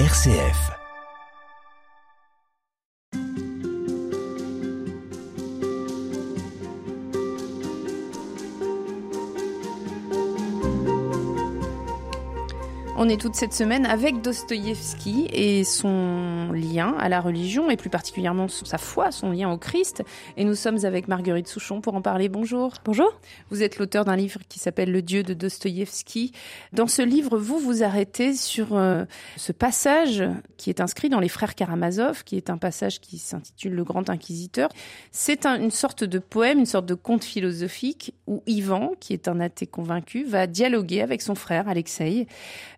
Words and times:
RCF. 0.00 0.72
On 12.96 13.08
est 13.08 13.20
toute 13.20 13.36
cette 13.36 13.52
semaine 13.52 13.86
avec 13.86 14.20
Dostoïevski 14.20 15.28
et 15.32 15.62
son 15.62 16.33
lien 16.52 16.94
à 16.98 17.08
la 17.08 17.20
religion 17.20 17.70
et 17.70 17.76
plus 17.76 17.90
particulièrement 17.90 18.48
sa 18.48 18.78
foi, 18.78 19.12
son 19.12 19.30
lien 19.30 19.50
au 19.50 19.58
Christ. 19.58 20.02
Et 20.36 20.44
nous 20.44 20.54
sommes 20.54 20.84
avec 20.84 21.08
Marguerite 21.08 21.48
Souchon 21.48 21.80
pour 21.80 21.94
en 21.94 22.02
parler. 22.02 22.28
Bonjour. 22.28 22.74
Bonjour. 22.84 23.20
Vous 23.50 23.62
êtes 23.62 23.78
l'auteur 23.78 24.04
d'un 24.04 24.16
livre 24.16 24.40
qui 24.48 24.58
s'appelle 24.58 24.90
Le 24.90 25.02
Dieu 25.02 25.22
de 25.22 25.34
Dostoïevski. 25.34 26.32
Dans 26.72 26.86
ce 26.86 27.02
livre, 27.02 27.38
vous 27.38 27.58
vous 27.58 27.82
arrêtez 27.82 28.34
sur 28.34 28.76
euh, 28.76 29.04
ce 29.36 29.52
passage 29.52 30.24
qui 30.56 30.70
est 30.70 30.80
inscrit 30.80 31.08
dans 31.08 31.20
les 31.20 31.28
Frères 31.28 31.54
Karamazov, 31.54 32.24
qui 32.24 32.36
est 32.36 32.50
un 32.50 32.58
passage 32.58 33.00
qui 33.00 33.18
s'intitule 33.18 33.74
Le 33.74 33.84
Grand 33.84 34.08
Inquisiteur. 34.10 34.70
C'est 35.10 35.46
une 35.46 35.70
sorte 35.70 36.04
de 36.04 36.18
poème, 36.18 36.58
une 36.58 36.66
sorte 36.66 36.86
de 36.86 36.94
conte 36.94 37.24
philosophique 37.24 38.14
où 38.26 38.42
Ivan, 38.46 38.92
qui 39.00 39.12
est 39.12 39.28
un 39.28 39.40
athée 39.40 39.66
convaincu, 39.66 40.24
va 40.24 40.46
dialoguer 40.46 41.02
avec 41.02 41.22
son 41.22 41.34
frère 41.34 41.68
Alexei 41.68 42.26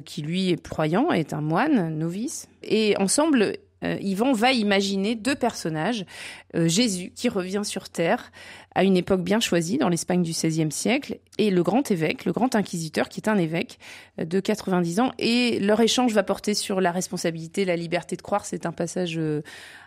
qui 0.04 0.22
lui 0.22 0.50
est 0.50 0.62
croyant, 0.62 1.12
est 1.12 1.32
un 1.32 1.40
moine 1.40 1.96
novice. 1.96 2.48
Et 2.62 2.96
ensemble, 2.98 3.54
Yvan 4.00 4.32
va 4.32 4.52
imaginer 4.52 5.14
deux 5.14 5.34
personnages. 5.34 6.04
Euh, 6.54 6.68
Jésus 6.68 7.12
qui 7.14 7.28
revient 7.28 7.62
sur 7.64 7.88
Terre 7.88 8.32
à 8.74 8.84
une 8.84 8.96
époque 8.96 9.22
bien 9.22 9.40
choisie 9.40 9.78
dans 9.78 9.88
l'Espagne 9.88 10.22
du 10.22 10.32
XVIe 10.32 10.70
siècle 10.70 11.18
et 11.38 11.50
le 11.50 11.62
grand 11.62 11.90
évêque, 11.90 12.24
le 12.24 12.32
grand 12.32 12.54
inquisiteur 12.54 13.08
qui 13.08 13.20
est 13.20 13.28
un 13.28 13.38
évêque 13.38 13.78
euh, 14.20 14.24
de 14.24 14.40
90 14.40 15.00
ans. 15.00 15.12
Et 15.18 15.58
leur 15.60 15.80
échange 15.80 16.12
va 16.12 16.22
porter 16.22 16.54
sur 16.54 16.80
la 16.80 16.92
responsabilité, 16.92 17.64
la 17.64 17.76
liberté 17.76 18.16
de 18.16 18.22
croire. 18.22 18.44
C'est 18.44 18.66
un 18.66 18.72
passage 18.72 19.20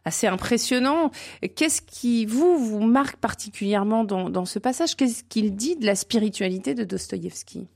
assez 0.05 0.27
impressionnant. 0.27 1.11
Qu'est-ce 1.55 1.81
qui, 1.81 2.25
vous, 2.25 2.57
vous 2.57 2.81
marque 2.81 3.17
particulièrement 3.17 4.03
dans, 4.03 4.29
dans 4.29 4.45
ce 4.45 4.59
passage? 4.59 4.95
Qu'est-ce 4.95 5.23
qu'il 5.23 5.55
dit 5.55 5.75
de 5.75 5.85
la 5.85 5.95
spiritualité 5.95 6.73
de 6.73 6.83
Dostoïevski? 6.83 7.67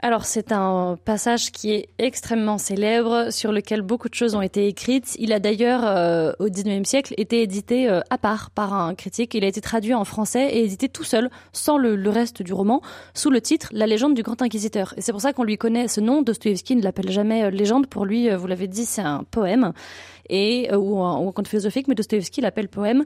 Alors 0.00 0.26
c'est 0.26 0.52
un 0.52 0.98
passage 1.02 1.50
qui 1.50 1.72
est 1.72 1.88
extrêmement 1.98 2.58
célèbre, 2.58 3.32
sur 3.32 3.52
lequel 3.52 3.80
beaucoup 3.80 4.10
de 4.10 4.14
choses 4.14 4.34
ont 4.34 4.42
été 4.42 4.66
écrites. 4.66 5.16
Il 5.18 5.32
a 5.32 5.38
d'ailleurs, 5.38 5.80
euh, 5.84 6.32
au 6.38 6.50
XIXe 6.50 6.86
siècle, 6.86 7.14
été 7.16 7.40
édité 7.40 7.88
euh, 7.88 8.00
à 8.10 8.18
part 8.18 8.50
par 8.50 8.74
un 8.74 8.94
critique. 8.94 9.32
Il 9.32 9.44
a 9.44 9.46
été 9.46 9.62
traduit 9.62 9.94
en 9.94 10.04
français 10.04 10.56
et 10.56 10.64
édité 10.64 10.90
tout 10.90 11.04
seul, 11.04 11.30
sans 11.54 11.78
le, 11.78 11.96
le, 11.96 12.10
reste 12.10 12.42
du 12.42 12.52
roman, 12.52 12.82
sous 13.14 13.30
le 13.30 13.40
titre 13.40 13.68
La 13.72 13.86
légende 13.86 14.12
du 14.12 14.22
grand 14.22 14.42
inquisiteur. 14.42 14.92
Et 14.98 15.00
c'est 15.00 15.12
pour 15.12 15.22
ça 15.22 15.32
qu'on 15.32 15.44
lui 15.44 15.56
connaît 15.56 15.88
ce 15.88 16.02
nom. 16.02 16.20
Dostoevsky 16.20 16.76
ne 16.76 16.82
l'appelle 16.82 17.10
jamais 17.10 17.44
euh, 17.44 17.50
légende. 17.50 17.86
Pour 17.86 18.04
lui, 18.04 18.28
vous 18.28 18.46
l'avez 18.46 18.68
dit, 18.68 18.84
c'est 18.84 19.00
un 19.00 19.24
poème 19.24 19.72
et 20.28 20.74
ou 20.74 21.02
un, 21.02 21.18
ou 21.18 21.28
un 21.28 21.32
conte 21.32 21.48
philosophique, 21.48 21.88
mais 21.88 21.94
Dostoevsky 21.94 22.40
l'appelle 22.40 22.68
poème. 22.68 23.04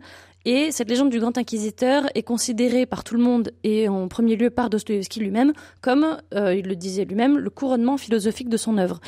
Et 0.50 0.72
cette 0.72 0.88
légende 0.88 1.10
du 1.10 1.20
grand 1.20 1.36
inquisiteur 1.36 2.04
est 2.14 2.22
considérée 2.22 2.86
par 2.86 3.04
tout 3.04 3.14
le 3.14 3.22
monde 3.22 3.52
et 3.64 3.86
en 3.86 4.08
premier 4.08 4.34
lieu 4.34 4.48
par 4.48 4.70
Dostoïevski 4.70 5.20
lui-même 5.20 5.52
comme, 5.82 6.16
euh, 6.34 6.54
il 6.54 6.66
le 6.66 6.74
disait 6.74 7.04
lui-même, 7.04 7.36
le 7.36 7.50
couronnement 7.50 7.98
philosophique 7.98 8.48
de 8.48 8.56
son 8.56 8.78
œuvre. 8.78 8.98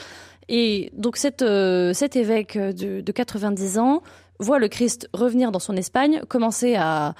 Et 0.50 0.92
donc 0.92 1.18
euh, 1.40 1.94
cet 1.94 2.16
évêque 2.16 2.58
de, 2.58 3.00
de 3.00 3.12
90 3.12 3.78
ans 3.78 4.02
voit 4.38 4.58
le 4.58 4.68
Christ 4.68 5.08
revenir 5.14 5.50
dans 5.50 5.60
son 5.60 5.78
Espagne, 5.78 6.20
commencer 6.28 6.74
à 6.74 7.14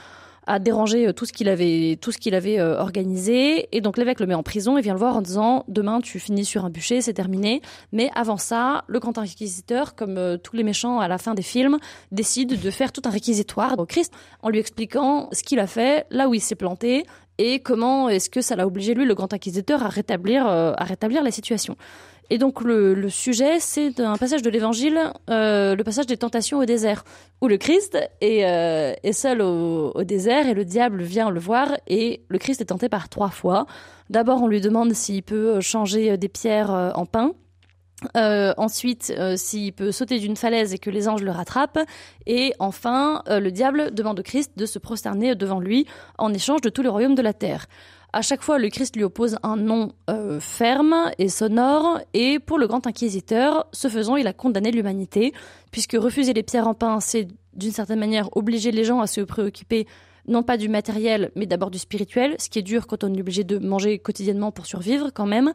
a 0.46 0.58
dérangé 0.58 1.06
euh, 1.06 1.12
tout 1.12 1.26
ce 1.26 1.32
qu'il 1.32 1.48
avait, 1.48 1.98
tout 2.00 2.12
ce 2.12 2.18
qu'il 2.18 2.34
avait 2.34 2.58
euh, 2.58 2.78
organisé. 2.78 3.68
Et 3.76 3.80
donc 3.80 3.98
l'évêque 3.98 4.20
le 4.20 4.26
met 4.26 4.34
en 4.34 4.42
prison 4.42 4.78
et 4.78 4.80
vient 4.80 4.94
le 4.94 4.98
voir 4.98 5.16
en 5.16 5.22
disant 5.22 5.64
demain 5.68 6.00
tu 6.00 6.18
finis 6.18 6.44
sur 6.44 6.64
un 6.64 6.70
bûcher, 6.70 7.00
c'est 7.00 7.14
terminé. 7.14 7.60
Mais 7.92 8.10
avant 8.14 8.36
ça, 8.36 8.84
le 8.86 8.98
grand 8.98 9.16
inquisiteur, 9.18 9.94
comme 9.94 10.18
euh, 10.18 10.36
tous 10.36 10.56
les 10.56 10.62
méchants 10.62 11.00
à 11.00 11.08
la 11.08 11.18
fin 11.18 11.34
des 11.34 11.42
films, 11.42 11.78
décide 12.12 12.60
de 12.60 12.70
faire 12.70 12.92
tout 12.92 13.02
un 13.04 13.10
réquisitoire 13.10 13.78
au 13.78 13.86
Christ 13.86 14.12
en 14.42 14.48
lui 14.48 14.58
expliquant 14.58 15.28
ce 15.32 15.42
qu'il 15.42 15.60
a 15.60 15.66
fait, 15.66 16.06
là 16.10 16.28
où 16.28 16.34
il 16.34 16.40
s'est 16.40 16.54
planté 16.54 17.04
et 17.38 17.60
comment 17.60 18.10
est-ce 18.10 18.28
que 18.28 18.42
ça 18.42 18.54
l'a 18.54 18.66
obligé 18.66 18.92
lui, 18.92 19.06
le 19.06 19.14
grand 19.14 19.32
inquisiteur, 19.32 19.82
à 19.82 19.88
rétablir, 19.88 20.46
à 20.46 20.84
rétablir 20.84 21.22
la 21.22 21.30
situation. 21.30 21.74
Et 22.30 22.38
donc 22.38 22.62
le, 22.62 22.94
le 22.94 23.08
sujet, 23.08 23.58
c'est 23.58 23.98
un 23.98 24.16
passage 24.16 24.42
de 24.42 24.50
l'Évangile, 24.50 25.12
euh, 25.28 25.74
le 25.74 25.84
passage 25.84 26.06
des 26.06 26.16
tentations 26.16 26.58
au 26.58 26.64
désert, 26.64 27.04
où 27.40 27.48
le 27.48 27.56
Christ 27.56 27.98
est, 28.20 28.44
euh, 28.44 28.94
seul 29.12 29.42
au, 29.42 30.04
désert 30.04 30.46
et 30.46 30.54
le 30.54 30.64
diable 30.64 31.02
vient 31.02 31.28
le 31.30 31.40
voir 31.40 31.76
et 31.88 32.22
le 32.28 32.38
Christ 32.38 32.60
est 32.60 32.66
tenté 32.66 32.88
par 32.88 33.08
trois 33.08 33.30
fois. 33.30 33.66
D'abord, 34.10 34.42
on 34.42 34.46
lui 34.46 34.60
demande 34.60 34.92
s'il 34.92 35.24
peut 35.24 35.60
changer 35.60 36.16
des 36.16 36.28
pierres 36.28 36.92
en 36.94 37.04
pain. 37.04 37.34
Euh, 38.16 38.54
ensuite, 38.56 39.12
euh, 39.16 39.36
s'il 39.36 39.72
peut 39.72 39.92
sauter 39.92 40.18
d'une 40.18 40.36
falaise 40.36 40.72
et 40.72 40.78
que 40.78 40.90
les 40.90 41.08
anges 41.08 41.22
le 41.22 41.30
rattrapent. 41.30 41.80
Et 42.26 42.52
enfin, 42.58 43.22
euh, 43.28 43.40
le 43.40 43.50
diable 43.50 43.92
demande 43.92 44.20
au 44.20 44.22
Christ 44.22 44.52
de 44.56 44.66
se 44.66 44.78
prosterner 44.78 45.34
devant 45.34 45.60
lui 45.60 45.86
en 46.18 46.32
échange 46.32 46.60
de 46.62 46.70
tous 46.70 46.82
les 46.82 46.88
royaumes 46.88 47.14
de 47.14 47.22
la 47.22 47.32
terre. 47.32 47.66
À 48.12 48.22
chaque 48.22 48.42
fois, 48.42 48.58
le 48.58 48.68
Christ 48.68 48.96
lui 48.96 49.04
oppose 49.04 49.36
un 49.42 49.56
nom 49.56 49.92
euh, 50.08 50.40
ferme 50.40 51.10
et 51.18 51.28
sonore, 51.28 52.00
et 52.12 52.38
pour 52.40 52.58
le 52.58 52.66
grand 52.66 52.86
inquisiteur, 52.86 53.68
ce 53.72 53.88
faisant, 53.88 54.16
il 54.16 54.26
a 54.26 54.32
condamné 54.32 54.72
l'humanité, 54.72 55.32
puisque 55.70 55.92
refuser 55.92 56.32
les 56.32 56.42
pierres 56.42 56.66
en 56.66 56.74
pain, 56.74 56.98
c'est 57.00 57.28
d'une 57.54 57.72
certaine 57.72 58.00
manière 58.00 58.28
obliger 58.36 58.72
les 58.72 58.84
gens 58.84 59.00
à 59.00 59.06
se 59.06 59.20
préoccuper 59.20 59.86
non 60.30 60.42
pas 60.42 60.56
du 60.56 60.68
matériel, 60.68 61.30
mais 61.34 61.46
d'abord 61.46 61.70
du 61.70 61.78
spirituel, 61.78 62.36
ce 62.38 62.48
qui 62.48 62.58
est 62.58 62.62
dur 62.62 62.86
quand 62.86 63.04
on 63.04 63.12
est 63.12 63.20
obligé 63.20 63.44
de 63.44 63.58
manger 63.58 63.98
quotidiennement 63.98 64.52
pour 64.52 64.64
survivre 64.64 65.10
quand 65.12 65.26
même. 65.26 65.52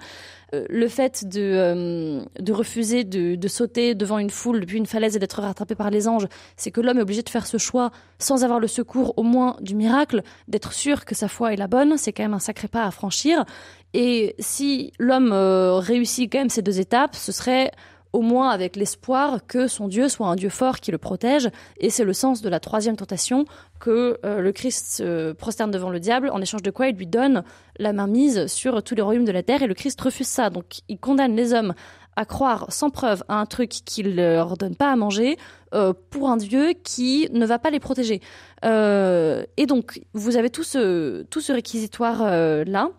Euh, 0.54 0.66
le 0.70 0.88
fait 0.88 1.28
de, 1.28 1.42
euh, 1.42 2.22
de 2.40 2.54
refuser 2.54 3.04
de, 3.04 3.36
de, 3.36 3.48
sauter 3.48 3.96
devant 3.96 4.20
une 4.20 4.30
foule 4.30 4.60
depuis 4.60 4.78
une 4.78 4.86
falaise 4.86 5.16
et 5.16 5.20
d'être 5.20 5.42
rattrapé 5.42 5.74
par 5.74 5.90
les 5.90 6.08
anges, 6.08 6.28
c'est 6.58 6.70
que 6.70 6.82
l'homme 6.82 7.00
est 7.00 7.02
obligé 7.02 7.24
de 7.24 7.30
faire 7.30 7.48
ce 7.48 7.58
choix 7.58 7.92
sans 8.20 8.44
avoir 8.44 8.60
le 8.60 8.68
secours 8.68 9.14
au 9.18 9.24
moins 9.24 9.58
du 9.62 9.76
miracle, 9.76 10.22
d'être 10.48 10.74
sûr 10.74 11.06
que 11.06 11.16
sa 11.16 11.28
foi 11.28 11.54
est 11.54 11.58
la 11.58 11.68
bonne, 11.68 11.98
c'est 11.98 12.14
quand 12.14 12.24
même 12.24 12.34
un 12.34 12.40
sacré 12.40 12.68
pas 12.68 12.84
à 12.84 12.92
franchir. 12.92 13.46
Et 13.94 14.36
si 14.40 14.92
l'homme 15.00 15.32
euh, 15.32 15.76
réussit 15.76 16.32
quand 16.32 16.40
même 16.40 16.50
ces 16.50 16.62
deux 16.62 16.80
étapes, 16.80 17.16
ce 17.16 17.32
serait 17.32 17.72
au 18.16 18.22
moins 18.22 18.50
avec 18.50 18.78
l'espoir 18.78 19.46
que 19.46 19.68
son 19.68 19.90
Dieu 19.90 20.08
soit 20.08 20.28
un 20.28 20.38
Dieu 20.38 20.48
fort 20.48 20.80
qui 20.80 20.92
le 20.92 20.98
protège. 20.98 21.50
Et 21.80 21.90
c'est 21.90 22.06
le 22.06 22.14
sens 22.14 22.42
de 22.42 22.48
la 22.48 22.62
troisième 22.62 22.96
tentation 22.96 23.44
que 23.80 24.18
euh, 24.26 24.40
le 24.40 24.52
Christ 24.54 24.98
se 24.98 25.34
prosterne 25.34 25.70
devant 25.70 25.90
le 25.90 26.00
diable, 26.00 26.30
en 26.32 26.42
échange 26.42 26.64
de 26.64 26.72
quoi 26.72 26.88
il 26.88 26.96
lui 26.96 27.08
donne 27.08 27.44
la 27.78 27.92
main 27.92 28.08
mise 28.08 28.48
sur 28.48 28.82
tous 28.84 28.96
les 28.96 29.02
royaumes 29.02 29.26
de 29.26 29.34
la 29.34 29.44
terre. 29.44 29.62
Et 29.64 29.68
le 29.68 29.74
Christ 29.74 30.00
refuse 30.00 30.28
ça. 30.28 30.50
Donc 30.50 30.66
il 30.88 30.98
condamne 30.98 31.36
les 31.36 31.54
hommes 31.54 31.74
à 32.16 32.24
croire 32.24 32.68
sans 32.70 32.90
preuve 32.90 33.24
à 33.28 33.36
un 33.36 33.46
truc 33.46 33.70
qu'il 33.70 34.16
leur 34.16 34.56
donne 34.56 34.76
pas 34.76 34.92
à 34.92 34.96
manger 34.96 35.38
euh, 35.74 35.92
pour 36.10 36.30
un 36.30 36.38
Dieu 36.38 36.74
qui 36.84 37.28
ne 37.34 37.46
va 37.46 37.60
pas 37.60 37.70
les 37.70 37.82
protéger. 37.82 38.22
Euh, 38.64 39.44
et 39.58 39.66
donc 39.66 40.02
vous 40.14 40.38
avez 40.38 40.50
tout 40.50 40.64
ce, 40.64 41.24
tout 41.24 41.42
ce 41.42 41.52
réquisitoire 41.52 42.22
euh, 42.22 42.64
là 42.66 42.92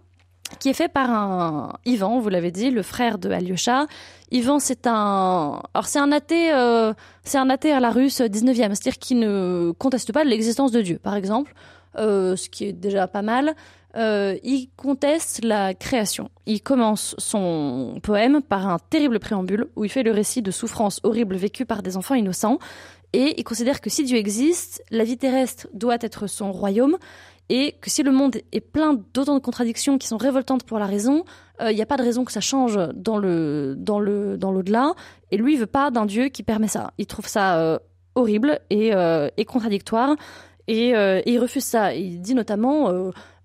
qui 0.59 0.69
est 0.69 0.75
fait 0.75 0.89
par 0.89 1.11
un 1.11 1.75
Ivan, 1.85 2.19
vous 2.21 2.29
l'avez 2.29 2.51
dit, 2.51 2.71
le 2.71 2.83
frère 2.83 3.19
de 3.19 3.31
Alyosha. 3.31 3.87
Ivan, 4.31 4.59
c'est 4.59 4.87
un, 4.87 5.63
alors 5.75 5.87
c'est 5.87 5.99
un 5.99 6.13
athée, 6.13 6.53
euh, 6.53 6.93
c'est 7.25 7.39
un 7.39 7.51
athée 7.51 7.73
à 7.73 7.81
la 7.81 7.91
russe 7.91 8.21
19e, 8.21 8.75
c'est-à-dire 8.75 8.99
qui 8.99 9.15
ne 9.15 9.73
conteste 9.79 10.13
pas 10.13 10.25
l'existence 10.25 10.73
de 10.73 10.81
Dieu, 10.81 10.99
par 11.03 11.15
exemple, 11.15 11.55
euh, 11.99 12.37
ce 12.37 12.49
qui 12.49 12.65
est 12.65 12.73
déjà 12.73 13.07
pas 13.07 13.23
mal. 13.23 13.55
Euh, 13.97 14.37
il 14.45 14.69
conteste 14.77 15.43
la 15.43 15.73
création. 15.73 16.29
Il 16.45 16.61
commence 16.61 17.15
son 17.17 17.99
poème 18.03 18.43
par 18.43 18.69
un 18.69 18.79
terrible 18.91 19.19
préambule 19.19 19.69
où 19.75 19.85
il 19.85 19.91
fait 19.91 20.03
le 20.03 20.11
récit 20.11 20.43
de 20.43 20.51
souffrances 20.51 21.01
horribles 21.03 21.37
vécues 21.37 21.65
par 21.65 21.83
des 21.83 21.97
enfants 21.97 22.15
innocents 22.15 22.59
et 23.13 23.35
il 23.39 23.45
considère 23.45 23.81
que 23.81 23.89
si 23.89 24.05
Dieu 24.05 24.19
existe, 24.19 24.85
la 24.91 25.03
vie 25.03 25.17
terrestre 25.17 25.69
doit 25.73 25.97
être 26.01 26.27
son 26.27 26.53
royaume 26.53 26.99
et 27.49 27.77
que 27.81 27.91
si 27.91 28.03
le 28.03 28.11
monde 28.11 28.37
est 28.53 28.61
plein 28.61 28.95
d'autant 29.15 29.35
de 29.35 29.41
contradictions 29.41 29.99
qui 29.99 30.09
sont 30.09 30.17
révoltantes 30.17 30.65
pour 30.65 30.79
la 30.79 30.87
raison, 30.87 31.25
il 31.61 31.67
euh, 31.67 31.73
n'y 31.73 31.83
a 31.83 31.87
pas 31.87 31.97
de 31.97 32.03
raison 32.03 32.25
que 32.25 32.33
ça 32.33 32.41
change 32.41 32.79
dans 32.95 33.19
le 33.19 33.75
dans 33.77 34.01
le 34.01 34.37
dans 34.37 34.51
l'au-delà. 34.51 34.95
Et 35.31 35.37
lui, 35.37 35.55
il 35.55 35.59
veut 35.59 35.67
pas 35.67 35.91
d'un 35.91 36.07
Dieu 36.07 36.29
qui 36.29 36.43
permet 36.43 36.69
ça. 36.69 36.93
Il 36.99 37.07
trouve 37.07 37.29
ça 37.29 37.59
euh, 37.59 37.79
horrible 38.15 38.61
et, 38.71 38.95
euh, 38.95 39.29
et 39.37 39.45
contradictoire, 39.45 40.17
et, 40.67 40.89
et, 40.91 41.31
il 41.31 41.39
refuse 41.39 41.65
ça. 41.65 41.95
Il 41.95 42.21
dit 42.21 42.35
notamment 42.35 42.91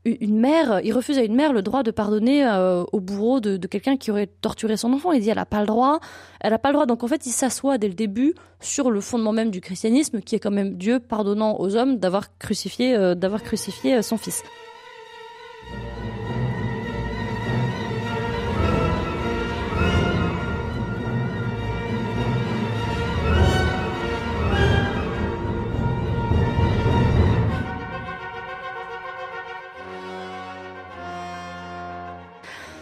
une 0.04 0.40
mère, 0.40 0.82
il 0.84 0.94
refuse 0.94 1.18
à 1.20 1.24
une 1.24 1.36
mère 1.36 1.54
le 1.54 1.62
droit 1.62 1.84
de 1.84 1.92
pardonner 1.92 2.46
euh, 2.46 2.84
au 2.92 3.00
bourreau 3.00 3.40
de, 3.40 3.58
quelqu'un 3.68 3.98
qui 3.98 4.10
aurait 4.10 4.28
torturé 4.28 4.76
son 4.76 4.92
enfant. 4.94 5.12
Il 5.12 5.22
dit 5.22 5.30
elle 5.30 5.38
a 5.38 5.46
pas 5.46 5.60
le 5.60 5.68
droit, 5.68 6.00
elle 6.40 6.54
a 6.54 6.60
pas 6.60 6.70
le 6.70 6.74
droit. 6.74 6.86
Donc 6.88 7.04
en 7.04 7.08
fait, 7.08 7.26
il 7.28 7.32
s'assoit 7.32 7.78
dès 7.78 7.88
le 7.88 7.94
début 7.94 8.34
sur 8.60 8.90
le 8.90 9.00
fondement 9.00 9.32
même 9.32 9.52
du 9.52 9.62
christianisme, 9.62 10.22
qui 10.22 10.36
est 10.36 10.40
quand 10.40 10.52
même 10.52 10.76
Dieu 10.76 11.00
pardonnant 11.00 11.60
aux 11.60 11.76
hommes 11.76 11.98
d'avoir 11.98 12.36
crucifié, 12.40 12.96
euh, 12.96 13.14
d'avoir 13.14 13.44
crucifié 13.44 13.96
euh, 13.96 14.02
son 14.02 14.18
fils. 14.18 14.44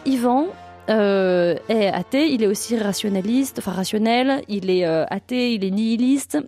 Ivan 0.09 0.47
euh, 0.89 1.55
est 1.69 1.87
athée, 1.87 2.31
il 2.31 2.41
est 2.41 2.47
aussi 2.47 2.75
rationaliste, 2.75 3.59
enfin 3.59 3.71
rationnel, 3.71 4.41
il 4.47 4.71
est 4.71 4.83
euh, 4.83 5.05
athée, 5.11 5.53
il 5.53 5.63
est 5.63 5.69
nihiliste. 5.69 6.39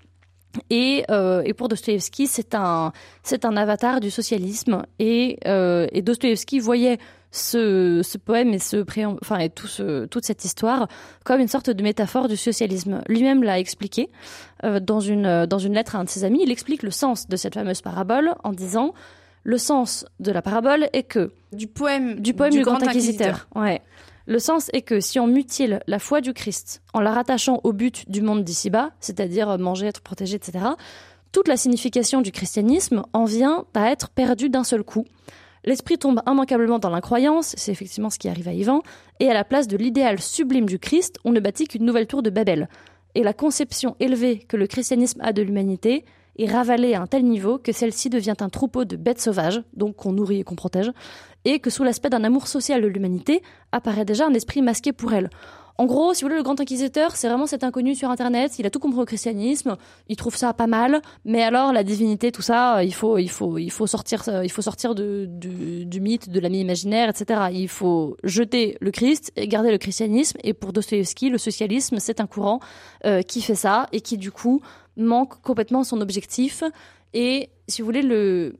Et, 0.71 1.05
euh, 1.11 1.43
pour 1.53 1.69
Dostoïevski, 1.69 2.25
c'est 2.25 2.55
un, 2.55 2.91
c'est 3.21 3.45
un 3.45 3.55
avatar 3.55 3.99
du 3.99 4.09
socialisme. 4.09 4.81
Et, 4.97 5.37
euh, 5.45 5.87
et 5.91 6.01
Dostoïevski 6.01 6.59
voyait 6.59 6.97
ce, 7.29 8.01
poème 8.17 8.51
et, 8.55 8.59
ce 8.59 8.83
enfin, 9.21 9.37
et 9.37 9.49
toute 9.49 10.25
cette 10.25 10.43
histoire 10.43 10.87
comme 11.23 11.39
une 11.39 11.47
sorte 11.47 11.69
de 11.69 11.83
métaphore 11.83 12.27
du 12.27 12.37
socialisme. 12.37 13.03
Lui-même 13.07 13.43
l'a 13.43 13.59
expliqué 13.59 14.09
dans, 14.63 14.99
une, 14.99 15.45
dans 15.45 15.59
une 15.59 15.75
lettre 15.75 15.95
à 15.95 15.99
un 15.99 16.03
de 16.03 16.09
ses 16.09 16.25
amis. 16.25 16.41
Il 16.43 16.51
explique 16.51 16.83
le 16.83 16.91
sens 16.91 17.29
de 17.29 17.37
cette 17.37 17.53
fameuse 17.53 17.81
parabole 17.81 18.33
en 18.43 18.51
disant 18.51 18.93
le 19.43 19.57
sens 19.57 20.05
de 20.19 20.31
la 20.31 20.41
parabole 20.41 20.89
est 20.93 21.03
que 21.03 21.31
du 21.51 21.67
poème 21.67 22.19
du 22.19 22.33
poème 22.33 22.51
du, 22.51 22.61
grand, 22.61 22.81
inquisiteur. 22.81 23.47
Ouais. 23.55 23.81
Le 24.27 24.39
sens 24.39 24.69
est 24.73 24.83
que 24.83 24.99
si 24.99 25.19
on 25.19 25.27
mutile 25.27 25.81
la 25.87 25.99
foi 25.99 26.21
du 26.21 26.33
Christ 26.33 26.81
en 26.93 27.01
la 27.01 27.11
rattachant 27.11 27.59
au 27.63 27.73
but 27.73 28.09
du 28.09 28.21
monde 28.21 28.43
d'ici-bas, 28.43 28.91
c'est-à-dire 28.99 29.57
manger, 29.57 29.87
être 29.87 30.01
protégé, 30.01 30.35
etc., 30.35 30.65
toute 31.31 31.47
la 31.47 31.57
signification 31.57 32.21
du 32.21 32.31
christianisme 32.31 33.03
en 33.13 33.25
vient 33.25 33.65
à 33.73 33.91
être 33.91 34.09
perdue 34.09 34.49
d'un 34.49 34.63
seul 34.63 34.83
coup. 34.83 35.05
L'esprit 35.63 35.97
tombe 35.97 36.21
immanquablement 36.27 36.79
dans 36.79 36.89
l'incroyance, 36.89 37.53
c'est 37.57 37.71
effectivement 37.71 38.09
ce 38.09 38.19
qui 38.19 38.27
arrive 38.27 38.47
à 38.47 38.53
Ivan, 38.53 38.81
et 39.19 39.29
à 39.29 39.33
la 39.33 39.43
place 39.43 39.67
de 39.67 39.77
l'idéal 39.77 40.19
sublime 40.19 40.65
du 40.65 40.79
Christ, 40.79 41.19
on 41.23 41.31
ne 41.31 41.39
bâtit 41.39 41.67
qu'une 41.67 41.85
nouvelle 41.85 42.07
tour 42.07 42.23
de 42.23 42.29
Babel. 42.29 42.67
Et 43.15 43.23
la 43.23 43.33
conception 43.33 43.95
élevée 43.99 44.39
que 44.39 44.57
le 44.57 44.67
christianisme 44.67 45.21
a 45.21 45.33
de 45.33 45.41
l'humanité 45.41 46.05
est 46.37 46.51
ravalée 46.51 46.93
à 46.93 47.01
un 47.01 47.07
tel 47.07 47.23
niveau 47.23 47.57
que 47.57 47.71
celle-ci 47.71 48.09
devient 48.09 48.35
un 48.39 48.49
troupeau 48.49 48.85
de 48.85 48.95
bêtes 48.95 49.21
sauvages, 49.21 49.61
donc 49.75 49.95
qu'on 49.95 50.13
nourrit 50.13 50.39
et 50.39 50.43
qu'on 50.43 50.55
protège, 50.55 50.91
et 51.45 51.59
que 51.59 51.69
sous 51.69 51.83
l'aspect 51.83 52.09
d'un 52.09 52.23
amour 52.23 52.47
social 52.47 52.81
de 52.81 52.87
l'humanité 52.87 53.41
apparaît 53.71 54.05
déjà 54.05 54.25
un 54.25 54.33
esprit 54.33 54.61
masqué 54.61 54.93
pour 54.93 55.13
elle. 55.13 55.29
En 55.81 55.85
gros, 55.85 56.13
si 56.13 56.21
vous 56.21 56.27
voulez, 56.27 56.37
le 56.37 56.43
grand 56.43 56.59
inquisiteur, 56.59 57.15
c'est 57.15 57.27
vraiment 57.27 57.47
cet 57.47 57.63
inconnu 57.63 57.95
sur 57.95 58.11
Internet. 58.11 58.59
Il 58.59 58.67
a 58.67 58.69
tout 58.69 58.77
compris 58.77 58.99
au 58.99 59.05
christianisme. 59.05 59.77
Il 60.09 60.15
trouve 60.15 60.35
ça 60.35 60.53
pas 60.53 60.67
mal. 60.67 61.01
Mais 61.25 61.41
alors, 61.41 61.73
la 61.73 61.83
divinité, 61.83 62.31
tout 62.31 62.43
ça, 62.43 62.83
il 62.83 62.93
faut, 62.93 63.17
il 63.17 63.29
faut, 63.29 63.57
il 63.57 63.71
faut 63.71 63.87
sortir, 63.87 64.23
il 64.43 64.51
faut 64.51 64.61
sortir 64.61 64.93
de, 64.93 65.25
du, 65.27 65.99
mythe, 65.99 66.29
de 66.29 66.39
l'ami 66.39 66.59
imaginaire, 66.59 67.09
etc. 67.09 67.49
Il 67.51 67.67
faut 67.67 68.15
jeter 68.23 68.77
le 68.79 68.91
Christ 68.91 69.31
et 69.35 69.47
garder 69.47 69.71
le 69.71 69.79
christianisme. 69.79 70.37
Et 70.43 70.53
pour 70.53 70.71
Dostoevsky, 70.71 71.31
le 71.31 71.39
socialisme, 71.39 71.97
c'est 71.97 72.19
un 72.19 72.27
courant 72.27 72.59
euh, 73.05 73.23
qui 73.23 73.41
fait 73.41 73.55
ça 73.55 73.87
et 73.91 74.01
qui, 74.01 74.19
du 74.19 74.31
coup, 74.31 74.61
manque 74.97 75.41
complètement 75.41 75.83
son 75.83 76.01
objectif. 76.01 76.63
Et 77.13 77.49
si 77.67 77.81
vous 77.81 77.85
voulez, 77.85 78.01
le, 78.01 78.59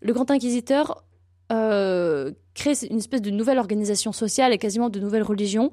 le 0.00 0.12
grand 0.12 0.30
inquisiteur 0.30 1.04
euh, 1.50 2.32
crée 2.54 2.74
une 2.90 2.98
espèce 2.98 3.22
de 3.22 3.30
nouvelle 3.30 3.58
organisation 3.58 4.12
sociale 4.12 4.52
et 4.52 4.58
quasiment 4.58 4.90
de 4.90 5.00
nouvelle 5.00 5.22
religion 5.22 5.70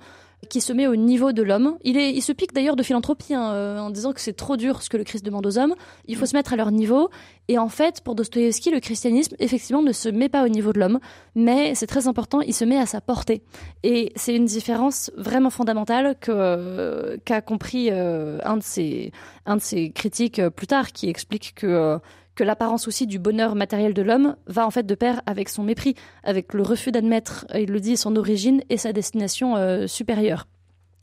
qui 0.50 0.62
se 0.62 0.72
met 0.72 0.88
au 0.88 0.96
niveau 0.96 1.32
de 1.32 1.42
l'homme. 1.42 1.78
Il, 1.84 1.98
il 1.98 2.22
se 2.22 2.32
pique 2.32 2.54
d'ailleurs 2.54 2.76
de 2.76 2.84
philanthropie 2.84 3.34
hein, 3.34 3.52
euh, 3.52 3.80
en 3.80 3.90
disant 3.90 4.14
que 4.14 4.22
c'est 4.22 4.34
trop 4.34 4.58
dur 4.58 4.82
ce 4.84 4.90
que 4.90 4.98
le 4.98 5.04
Christ 5.04 5.26
demande 5.26 5.46
aux 5.46 5.58
hommes. 5.58 5.76
Il 6.08 6.16
faut 6.16 6.26
se 6.26 6.36
mettre 6.36 6.54
à 6.54 6.56
leur 6.56 6.72
niveau. 6.72 7.10
Et 7.48 7.58
en 7.58 7.68
fait, 7.68 8.02
pour 8.02 8.16
Dostoïevski, 8.16 8.72
le 8.72 8.80
christianisme, 8.80 9.36
effectivement, 9.40 9.82
ne 9.82 9.92
se 9.92 10.08
met 10.08 10.30
pas 10.30 10.46
au 10.46 10.48
niveau 10.48 10.72
de 10.72 10.80
l'homme, 10.80 11.00
mais 11.36 11.76
c'est 11.76 11.88
très 11.88 12.08
important, 12.08 12.42
il 12.42 12.54
se 12.54 12.66
met 12.66 12.78
à 12.78 12.86
sa 12.86 13.02
portée. 13.02 13.42
Et 13.84 14.14
c'est 14.16 14.36
une 14.36 14.46
différence 14.46 15.12
vraiment 15.18 15.50
fondamentale 15.50 16.16
que 16.20 16.32
euh, 16.32 17.18
qu'a 17.26 17.42
compris 17.42 17.90
un 17.90 18.58
de 18.58 18.64
ses 18.64 19.12
un 19.46 19.58
de 19.58 19.62
ses 19.62 19.92
critiques 19.92 20.42
plus 20.50 20.68
tard, 20.68 20.92
qui 20.92 21.10
explique 21.10 21.54
que 21.56 22.00
que 22.36 22.44
l'apparence 22.44 22.88
aussi 22.88 23.08
du 23.08 23.18
bonheur 23.18 23.56
matériel 23.56 23.94
de 23.94 24.02
l'homme 24.02 24.36
va 24.48 24.68
en 24.68 24.72
fait 24.72 24.86
de 24.86 24.96
pair 24.96 25.22
avec 25.26 25.50
son 25.50 25.64
mépris, 25.64 25.96
avec 26.24 26.54
le 26.54 26.62
refus 26.62 26.92
d'admettre, 26.92 27.46
il 27.56 27.72
le 27.72 27.80
dit, 27.80 27.98
son 27.98 28.16
origine 28.16 28.62
et 28.70 28.78
sa 28.78 28.94
destination 28.94 29.56
euh, 29.56 29.88
supérieure. 29.88 30.48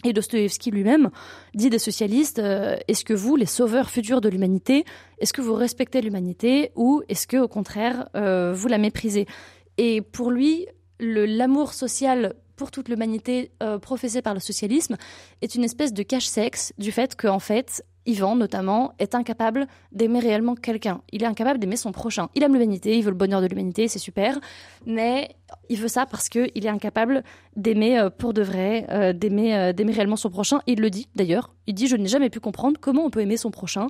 Et 0.05 0.12
Dostoevsky 0.12 0.70
lui-même 0.70 1.11
dit 1.55 1.70
des 1.70 1.79
socialistes 1.79 2.40
euh, 2.40 2.76
est-ce 2.88 3.05
que 3.05 3.14
vous, 3.14 3.37
les 3.37 3.46
sauveurs 3.46 3.88
futurs 3.88 4.20
de 4.20 4.29
l'humanité, 4.29 4.84
est-ce 5.19 5.32
que 5.32 5.40
vous 5.40 5.55
respectez 5.55 6.00
l'humanité 6.00 6.73
ou 6.75 7.02
est-ce 7.08 7.26
que 7.26 7.37
au 7.37 7.49
contraire 7.49 8.08
euh, 8.17 8.52
vous 8.52 8.69
la 8.69 8.79
méprisez? 8.79 9.26
Et 9.79 10.02
pour 10.02 10.31
lui, 10.31 10.67
l'amour 10.99 11.73
social 11.73 12.34
pour 12.56 12.70
toute 12.70 12.88
l'humanité 12.88 13.50
professé 13.81 14.23
par 14.23 14.34
le 14.34 14.40
socialisme 14.40 14.96
est 15.40 15.55
une 15.55 15.64
espèce 15.64 15.93
de 15.93 16.02
cache-sexe 16.02 16.75
du 16.79 16.93
fait 16.93 17.17
qu'en 17.17 17.40
fait 17.40 17.82
Ivan, 18.06 18.37
notamment, 18.37 18.94
est 18.99 19.14
incapable 19.14 19.66
d'aimer 19.93 20.20
réellement 20.20 20.54
quelqu'un. 20.54 21.02
Il 21.12 21.22
est 21.22 21.26
incapable 21.26 21.58
d'aimer 21.58 21.76
son 21.76 21.93
prochain. 21.93 22.28
Il 22.34 22.43
aime 22.43 22.52
l'humanité, 22.52 22.96
il 22.96 23.04
veut 23.04 23.10
le 23.10 23.16
bonheur 23.16 23.40
de 23.40 23.46
l'humanité, 23.46 23.88
c'est 23.88 23.99
super, 23.99 24.38
mais 24.87 25.37
il 25.69 25.78
veut 25.78 25.88
ça 25.88 26.06
parce 26.06 26.28
qu'il 26.28 26.50
est 26.54 26.69
incapable 26.69 27.22
d'aimer 27.56 27.99
euh, 27.99 28.10
pour 28.10 28.32
de 28.32 28.43
vrai, 28.43 28.87
euh, 28.90 29.12
euh, 29.12 29.72
d'aimer, 29.72 29.93
réellement 29.93 30.16
son 30.16 30.31
prochain. 30.31 30.60
il 30.66 30.81
le 30.81 30.90
dit 30.90 31.08
d'ailleurs. 31.14 31.54
Il 31.66 31.75
dit 31.75 31.87
Je 31.87 31.96
n'ai 31.96 32.08
jamais 32.08 32.31
pu 32.31 32.40
comprendre 32.40 32.78
comment 32.81 33.04
on 33.04 33.10
peut 33.10 33.20
aimer 33.20 33.37
son 33.37 33.50
prochain. 33.50 33.88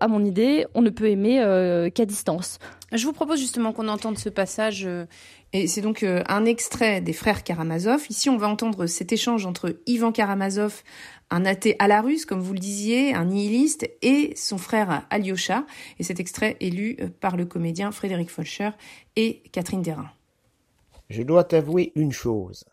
À 0.00 0.08
mon 0.08 0.24
idée, 0.24 0.66
on 0.74 0.82
ne 0.82 0.90
peut 0.90 1.08
aimer 1.08 1.38
qu'à 1.94 2.04
distance. 2.06 2.58
Je 2.92 3.04
vous 3.06 3.12
propose 3.12 3.40
justement 3.40 3.72
qu'on 3.72 3.88
entende 3.88 4.18
ce 4.18 4.28
passage. 4.28 4.88
et 5.52 5.66
c'est 5.66 5.80
donc 5.80 6.04
un 6.04 6.44
extrait 6.44 7.00
des 7.00 7.12
frères 7.12 7.44
Karamazov. 7.44 8.06
Ici, 8.08 8.30
on 8.30 8.36
va 8.36 8.48
entendre 8.48 8.86
cet 8.86 9.12
échange 9.12 9.46
entre 9.46 9.76
Ivan 9.86 10.12
Karamazov, 10.12 10.82
un 11.30 11.44
athée 11.44 11.76
à 11.78 11.88
la 11.88 12.00
russe, 12.00 12.26
comme 12.26 12.40
vous 12.40 12.52
le 12.52 12.58
disiez, 12.58 13.14
un 13.14 13.24
nihiliste, 13.24 13.90
et 14.02 14.32
son 14.36 14.58
frère 14.58 15.06
Alyosha. 15.10 15.64
Et 15.98 16.04
cet 16.04 16.20
extrait 16.20 16.56
est 16.60 16.70
lu 16.70 16.96
euh, 17.00 17.08
par 17.08 17.36
le 17.36 17.44
comédien 17.44 17.90
Frédéric 17.90 18.30
Folcher 18.30 18.70
et 19.16 19.42
Catherine 19.52 19.82
Derain. 19.82 20.10
Je 21.10 21.22
dois 21.22 21.44
t'avouer 21.44 21.92
une 21.96 22.12
chose. 22.12 22.64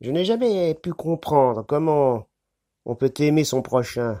Je 0.00 0.10
n'ai 0.10 0.24
jamais 0.24 0.74
pu 0.74 0.92
comprendre 0.92 1.64
comment 1.66 2.26
on 2.84 2.94
peut 2.94 3.12
aimer 3.18 3.44
son 3.44 3.62
prochain. 3.62 4.20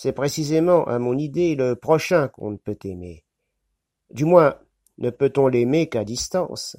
C'est 0.00 0.12
précisément, 0.12 0.84
à 0.84 1.00
mon 1.00 1.18
idée, 1.18 1.56
le 1.56 1.74
prochain 1.74 2.28
qu'on 2.28 2.52
ne 2.52 2.56
peut 2.56 2.78
aimer. 2.84 3.24
Du 4.10 4.26
moins, 4.26 4.54
ne 4.98 5.10
peut-on 5.10 5.48
l'aimer 5.48 5.88
qu'à 5.88 6.04
distance. 6.04 6.76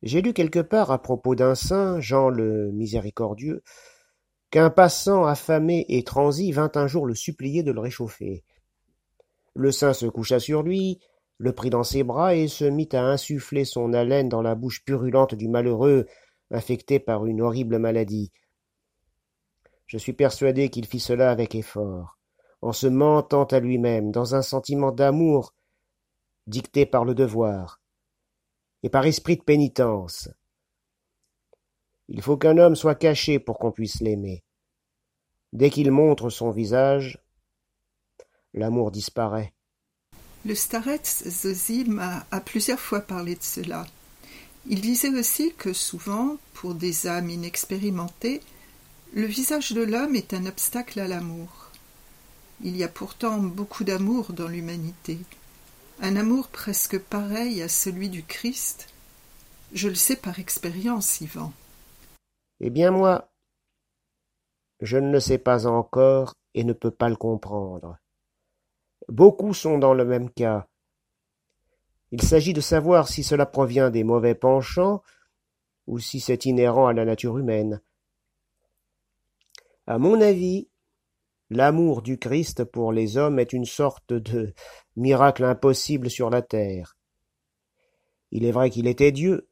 J'ai 0.00 0.22
lu 0.22 0.32
quelque 0.32 0.60
part 0.60 0.90
à 0.90 1.02
propos 1.02 1.34
d'un 1.34 1.54
saint, 1.54 2.00
Jean 2.00 2.30
le 2.30 2.72
Miséricordieux, 2.72 3.62
qu'un 4.50 4.70
passant 4.70 5.26
affamé 5.26 5.84
et 5.90 6.04
transi 6.04 6.52
vint 6.52 6.72
un 6.74 6.86
jour 6.86 7.04
le 7.04 7.14
supplier 7.14 7.62
de 7.62 7.70
le 7.70 7.80
réchauffer. 7.80 8.44
Le 9.52 9.70
saint 9.70 9.92
se 9.92 10.06
coucha 10.06 10.40
sur 10.40 10.62
lui, 10.62 11.00
le 11.36 11.52
prit 11.52 11.68
dans 11.68 11.84
ses 11.84 12.02
bras 12.02 12.34
et 12.34 12.48
se 12.48 12.64
mit 12.64 12.88
à 12.92 13.02
insuffler 13.02 13.66
son 13.66 13.92
haleine 13.92 14.30
dans 14.30 14.40
la 14.40 14.54
bouche 14.54 14.82
purulente 14.86 15.34
du 15.34 15.48
malheureux, 15.48 16.06
infecté 16.50 16.98
par 16.98 17.26
une 17.26 17.42
horrible 17.42 17.78
maladie. 17.78 18.32
Je 19.86 19.98
suis 19.98 20.12
persuadé 20.12 20.70
qu'il 20.70 20.86
fit 20.86 21.00
cela 21.00 21.30
avec 21.30 21.54
effort, 21.54 22.18
en 22.62 22.72
se 22.72 22.86
mentant 22.86 23.44
à 23.44 23.60
lui-même, 23.60 24.10
dans 24.10 24.34
un 24.34 24.42
sentiment 24.42 24.92
d'amour 24.92 25.54
dicté 26.46 26.86
par 26.86 27.04
le 27.04 27.14
devoir, 27.14 27.80
et 28.82 28.88
par 28.88 29.06
esprit 29.06 29.36
de 29.36 29.42
pénitence. 29.42 30.28
Il 32.08 32.20
faut 32.20 32.36
qu'un 32.36 32.58
homme 32.58 32.76
soit 32.76 32.94
caché 32.94 33.38
pour 33.38 33.58
qu'on 33.58 33.72
puisse 33.72 34.00
l'aimer. 34.00 34.42
Dès 35.52 35.70
qu'il 35.70 35.90
montre 35.90 36.30
son 36.30 36.50
visage, 36.50 37.18
l'amour 38.52 38.90
disparaît. 38.90 39.54
Le 40.44 40.54
starets 40.54 41.24
Zozim 41.26 41.98
a, 41.98 42.26
a 42.30 42.40
plusieurs 42.40 42.80
fois 42.80 43.00
parlé 43.00 43.36
de 43.36 43.42
cela. 43.42 43.86
Il 44.66 44.80
disait 44.80 45.16
aussi 45.16 45.54
que 45.54 45.72
souvent, 45.72 46.36
pour 46.52 46.74
des 46.74 47.06
âmes 47.06 47.30
inexpérimentées, 47.30 48.42
le 49.14 49.26
visage 49.26 49.72
de 49.72 49.82
l'homme 49.82 50.16
est 50.16 50.34
un 50.34 50.44
obstacle 50.46 51.00
à 51.00 51.08
l'amour. 51.08 51.70
Il 52.62 52.76
y 52.76 52.84
a 52.84 52.88
pourtant 52.88 53.38
beaucoup 53.38 53.84
d'amour 53.84 54.32
dans 54.32 54.48
l'humanité 54.48 55.18
un 56.00 56.16
amour 56.16 56.48
presque 56.48 56.98
pareil 56.98 57.62
à 57.62 57.68
celui 57.68 58.08
du 58.08 58.24
Christ. 58.24 58.88
Je 59.72 59.88
le 59.88 59.94
sais 59.94 60.16
par 60.16 60.38
expérience, 60.38 61.20
Ivan. 61.20 61.52
Eh 62.60 62.70
bien 62.70 62.90
moi, 62.90 63.30
je 64.80 64.98
ne 64.98 65.12
le 65.12 65.20
sais 65.20 65.38
pas 65.38 65.66
encore 65.66 66.34
et 66.54 66.64
ne 66.64 66.72
peux 66.72 66.90
pas 66.90 67.08
le 67.08 67.16
comprendre. 67.16 67.96
Beaucoup 69.08 69.54
sont 69.54 69.78
dans 69.78 69.94
le 69.94 70.04
même 70.04 70.30
cas. 70.30 70.66
Il 72.10 72.22
s'agit 72.22 72.52
de 72.52 72.60
savoir 72.60 73.08
si 73.08 73.22
cela 73.22 73.46
provient 73.46 73.90
des 73.90 74.04
mauvais 74.04 74.34
penchants 74.34 75.02
ou 75.86 75.98
si 75.98 76.20
c'est 76.20 76.44
inhérent 76.44 76.86
à 76.86 76.92
la 76.92 77.04
nature 77.04 77.38
humaine. 77.38 77.80
À 79.86 79.98
mon 79.98 80.20
avis, 80.20 80.68
L'amour 81.50 82.00
du 82.00 82.18
Christ 82.18 82.64
pour 82.64 82.92
les 82.92 83.16
hommes 83.18 83.38
est 83.38 83.52
une 83.52 83.66
sorte 83.66 84.12
de 84.12 84.54
miracle 84.96 85.44
impossible 85.44 86.08
sur 86.08 86.30
la 86.30 86.40
terre. 86.40 86.96
Il 88.30 88.44
est 88.46 88.50
vrai 88.50 88.70
qu'il 88.70 88.86
était 88.86 89.12
Dieu, 89.12 89.48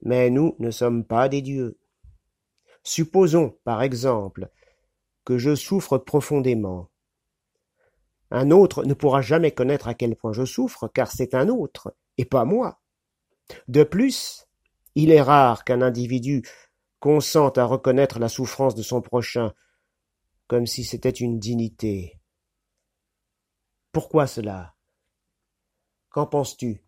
mais 0.00 0.30
nous 0.30 0.54
ne 0.60 0.70
sommes 0.70 1.04
pas 1.04 1.28
des 1.28 1.42
dieux. 1.42 1.78
Supposons, 2.84 3.58
par 3.64 3.82
exemple, 3.82 4.48
que 5.24 5.38
je 5.38 5.54
souffre 5.54 5.98
profondément. 5.98 6.88
Un 8.30 8.50
autre 8.50 8.84
ne 8.84 8.94
pourra 8.94 9.22
jamais 9.22 9.50
connaître 9.50 9.88
à 9.88 9.94
quel 9.94 10.16
point 10.16 10.32
je 10.32 10.44
souffre, 10.44 10.88
car 10.88 11.10
c'est 11.10 11.34
un 11.34 11.48
autre, 11.48 11.94
et 12.16 12.24
pas 12.24 12.44
moi. 12.44 12.80
De 13.68 13.82
plus, 13.82 14.46
Il 14.94 15.10
est 15.10 15.22
rare 15.22 15.64
qu'un 15.64 15.80
individu 15.80 16.42
consente 17.02 17.58
à 17.58 17.64
reconnaître 17.64 18.20
la 18.20 18.28
souffrance 18.28 18.76
de 18.76 18.82
son 18.82 19.02
prochain, 19.02 19.52
comme 20.46 20.68
si 20.68 20.84
c'était 20.84 21.10
une 21.10 21.40
dignité. 21.40 22.20
Pourquoi 23.90 24.28
cela? 24.28 24.74
Qu'en 26.10 26.26
penses-tu? 26.26 26.84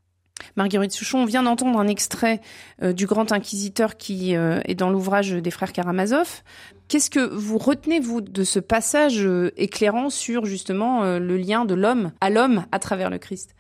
Marguerite 0.55 0.93
Souchon, 0.93 1.19
on 1.19 1.25
vient 1.25 1.43
d'entendre 1.43 1.81
un 1.81 1.89
extrait 1.89 2.41
euh, 2.81 2.93
du 2.93 3.07
Grand 3.07 3.33
Inquisiteur 3.33 3.97
qui 3.97 4.37
euh, 4.37 4.61
est 4.67 4.77
dans 4.77 4.89
l'ouvrage 4.89 5.33
des 5.33 5.51
frères 5.51 5.73
Karamazov. 5.73 6.43
Qu'est-ce 6.87 7.11
que 7.11 7.35
vous 7.35 7.59
retenez, 7.59 7.99
vous, 7.99 8.21
de 8.21 8.45
ce 8.45 8.61
passage 8.61 9.27
euh, 9.27 9.51
éclairant 9.57 10.11
sur 10.11 10.45
justement 10.45 11.19
le 11.19 11.37
lien 11.37 11.65
de 11.65 11.75
l'homme 11.75 12.13
à 12.21 12.31
l'homme 12.31 12.67
à 12.71 12.79
travers 12.79 13.11
le 13.11 13.19
Christ? 13.19 13.57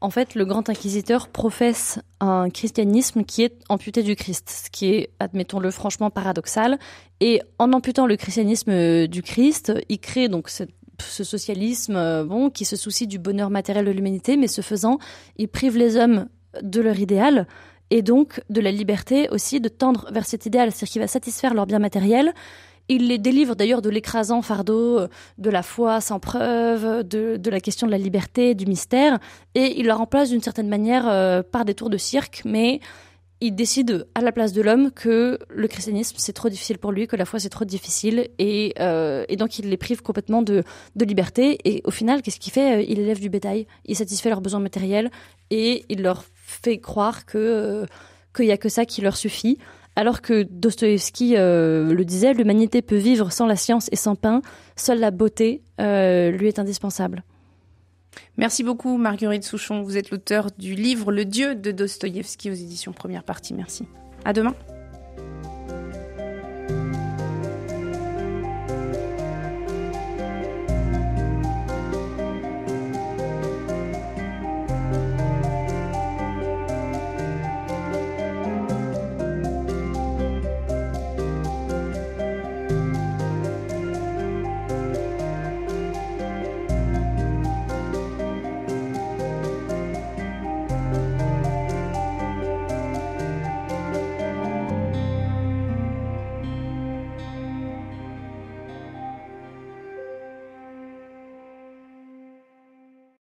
En 0.00 0.10
fait, 0.10 0.34
le 0.34 0.44
grand 0.44 0.68
inquisiteur 0.68 1.28
professe 1.28 1.98
un 2.20 2.50
christianisme 2.50 3.24
qui 3.24 3.42
est 3.42 3.58
amputé 3.68 4.02
du 4.02 4.14
Christ, 4.14 4.64
ce 4.66 4.70
qui 4.70 4.94
est, 4.94 5.10
admettons-le 5.20 5.70
franchement, 5.70 6.10
paradoxal. 6.10 6.78
Et 7.20 7.40
en 7.58 7.72
amputant 7.72 8.06
le 8.06 8.16
christianisme 8.16 9.06
du 9.06 9.22
Christ, 9.22 9.72
il 9.88 9.98
crée 9.98 10.28
donc 10.28 10.50
ce 10.50 11.24
socialisme 11.24 11.96
euh, 11.96 12.24
bon 12.24 12.50
qui 12.50 12.64
se 12.64 12.76
soucie 12.76 13.06
du 13.06 13.18
bonheur 13.18 13.50
matériel 13.50 13.86
de 13.86 13.90
l'humanité, 13.90 14.36
mais 14.36 14.48
ce 14.48 14.60
faisant, 14.60 14.98
il 15.36 15.48
prive 15.48 15.76
les 15.76 15.96
hommes 15.96 16.26
de 16.62 16.80
leur 16.80 16.98
idéal 16.98 17.46
et 17.90 18.02
donc 18.02 18.42
de 18.50 18.60
la 18.60 18.72
liberté 18.72 19.28
aussi 19.30 19.60
de 19.60 19.68
tendre 19.68 20.10
vers 20.12 20.26
cet 20.26 20.46
idéal, 20.46 20.72
c'est-à-dire 20.72 20.92
qu'il 20.92 21.02
va 21.02 21.08
satisfaire 21.08 21.54
leur 21.54 21.66
bien 21.66 21.78
matériel. 21.78 22.34
Il 22.88 23.08
les 23.08 23.18
délivre 23.18 23.56
d'ailleurs 23.56 23.82
de 23.82 23.90
l'écrasant 23.90 24.42
fardeau 24.42 24.98
euh, 24.98 25.08
de 25.38 25.50
la 25.50 25.62
foi 25.62 26.00
sans 26.00 26.20
preuve, 26.20 27.02
de, 27.02 27.50
la 27.50 27.60
question 27.60 27.86
de 27.86 27.92
la 27.92 27.98
liberté, 27.98 28.54
du 28.54 28.66
mystère, 28.66 29.18
et 29.54 29.78
il 29.78 29.86
la 29.86 29.96
remplace 29.96 30.30
d'une 30.30 30.42
certaine 30.42 30.68
manière 30.68 31.08
euh, 31.08 31.42
par 31.42 31.64
des 31.64 31.74
tours 31.74 31.90
de 31.90 31.98
cirque, 31.98 32.42
mais 32.44 32.80
il 33.40 33.54
décide 33.54 34.06
à 34.14 34.20
la 34.22 34.32
place 34.32 34.52
de 34.52 34.62
l'homme 34.62 34.90
que 34.90 35.38
le 35.50 35.68
christianisme 35.68 36.16
c'est 36.18 36.32
trop 36.32 36.48
difficile 36.48 36.78
pour 36.78 36.90
lui, 36.90 37.06
que 37.06 37.16
la 37.16 37.26
foi 37.26 37.38
c'est 37.38 37.50
trop 37.50 37.64
difficile. 37.64 38.28
Et, 38.38 38.72
euh, 38.80 39.24
et 39.28 39.36
donc 39.36 39.58
il 39.58 39.68
les 39.68 39.76
prive 39.76 40.00
complètement 40.00 40.42
de, 40.42 40.62
de 40.94 41.04
liberté. 41.04 41.58
Et 41.64 41.82
au 41.84 41.90
final 41.90 42.22
qu'est-ce 42.22 42.40
qu'il 42.40 42.52
fait 42.52 42.86
Il 42.88 42.98
élève 42.98 43.20
du 43.20 43.28
bétail, 43.28 43.66
il 43.84 43.96
satisfait 43.96 44.30
leurs 44.30 44.40
besoins 44.40 44.60
matériels 44.60 45.10
et 45.50 45.84
il 45.88 46.02
leur 46.02 46.24
fait 46.34 46.78
croire 46.78 47.26
que 47.26 47.84
qu'il 48.34 48.46
y 48.46 48.52
a 48.52 48.58
que 48.58 48.68
ça 48.68 48.86
qui 48.86 49.00
leur 49.00 49.16
suffit. 49.16 49.58
Alors 49.96 50.20
que 50.20 50.42
Dostoïevski 50.42 51.36
euh, 51.36 51.94
le 51.94 52.04
disait, 52.04 52.34
l'humanité 52.34 52.82
peut 52.82 52.96
vivre 52.96 53.32
sans 53.32 53.46
la 53.46 53.56
science 53.56 53.88
et 53.90 53.96
sans 53.96 54.14
pain, 54.14 54.42
seule 54.76 55.00
la 55.00 55.10
beauté 55.10 55.62
euh, 55.80 56.30
lui 56.30 56.48
est 56.48 56.58
indispensable. 56.58 57.24
Merci 58.36 58.62
beaucoup 58.62 58.98
Marguerite 58.98 59.44
Souchon. 59.44 59.82
Vous 59.82 59.96
êtes 59.96 60.10
l'auteur 60.10 60.48
du 60.58 60.74
livre 60.74 61.10
Le 61.10 61.24
Dieu 61.24 61.54
de 61.54 61.70
Dostoïevski 61.70 62.50
aux 62.50 62.54
éditions 62.54 62.92
Première 62.92 63.24
Partie. 63.24 63.54
Merci. 63.54 63.86
À 64.24 64.34
demain. 64.34 64.54